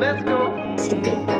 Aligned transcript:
Let's 0.00 0.22
go. 0.22 1.37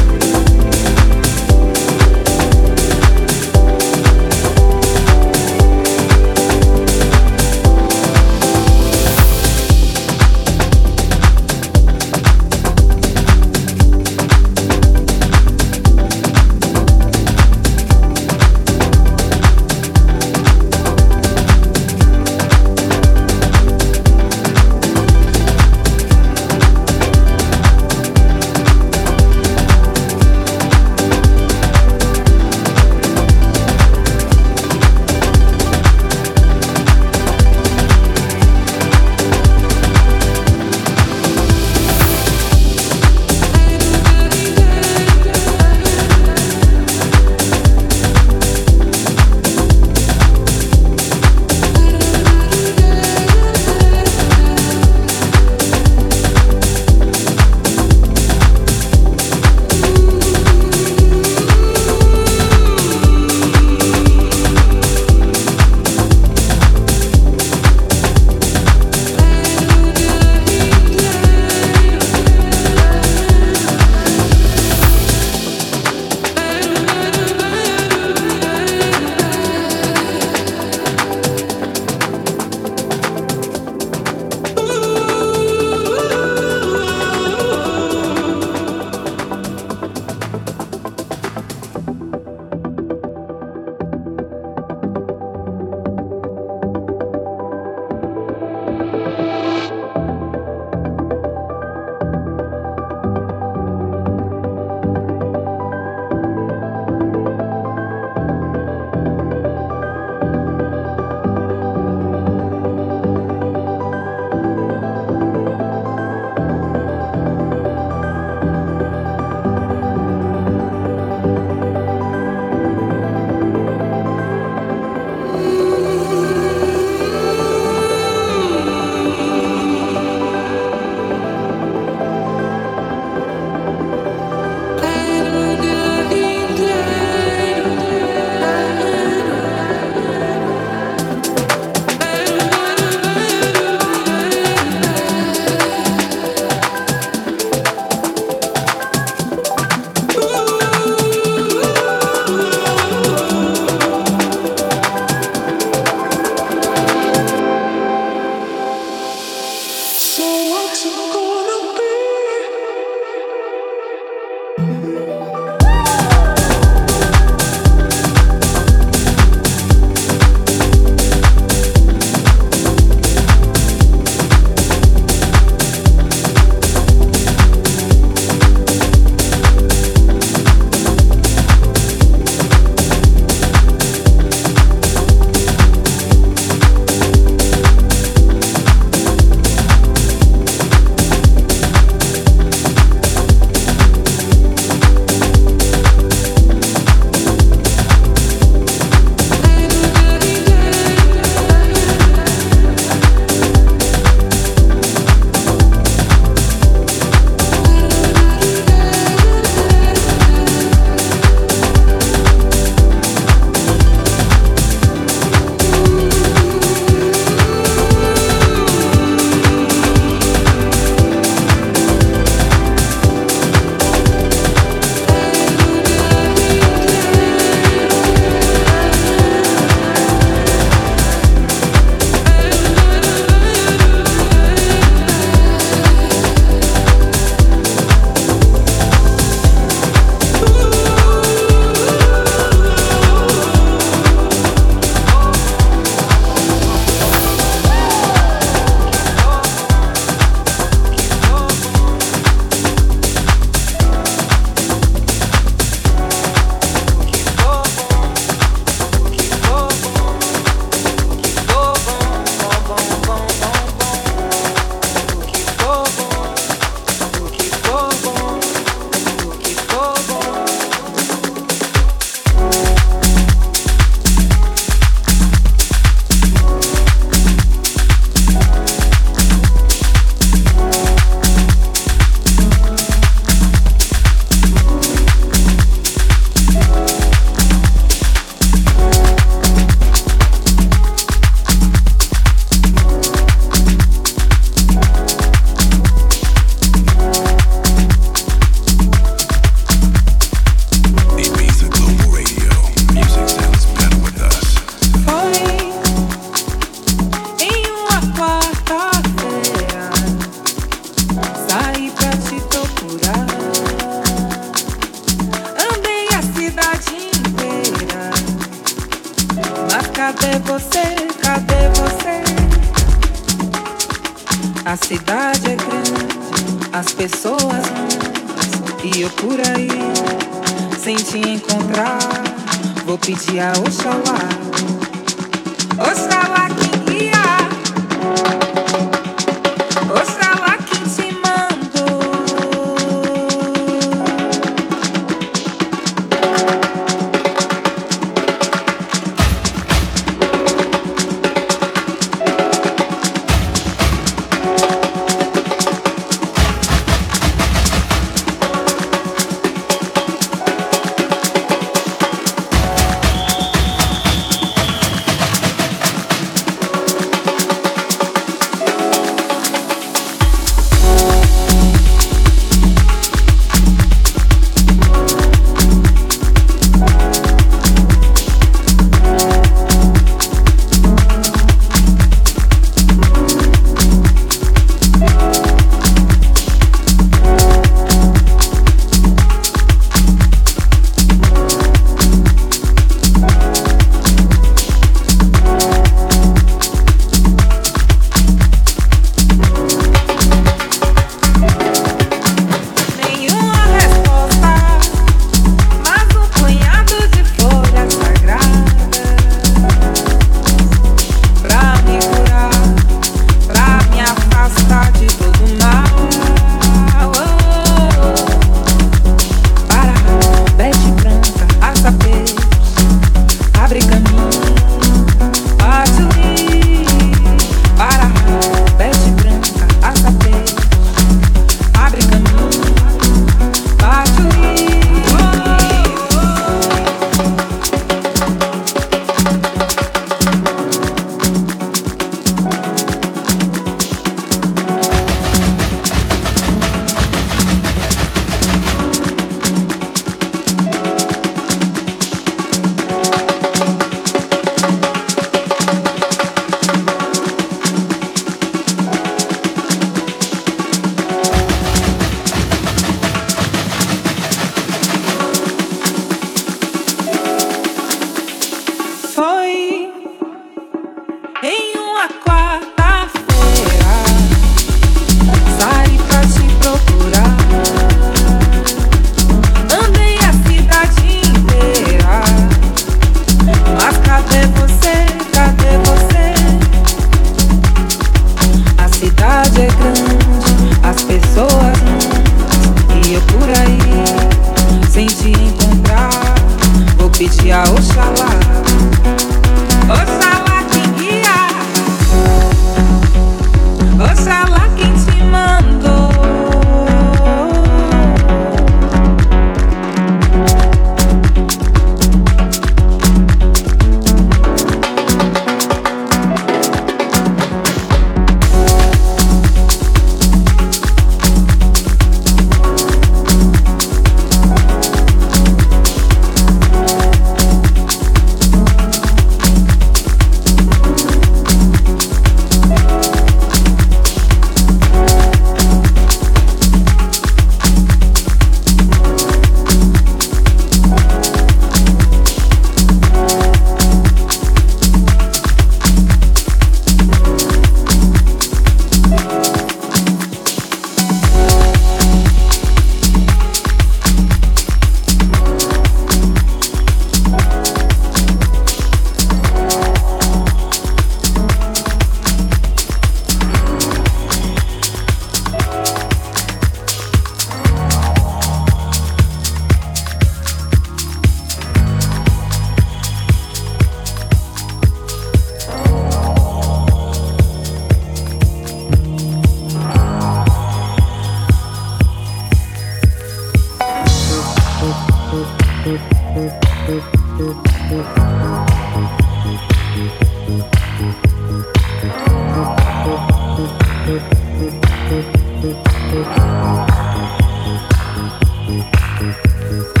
Thank 599.71 600.00